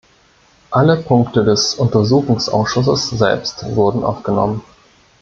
[0.71, 4.63] Alle Punkte des Untersuchungsausschusses selbst wurden aufgenommen.